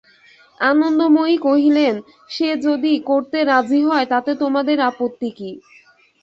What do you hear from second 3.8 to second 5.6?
হয় তাতে তোমাদের আপত্তি কী?